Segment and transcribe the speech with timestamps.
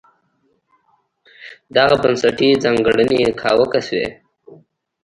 [1.75, 4.07] دغه بنسټي ځانګړنې کاواکه شوې.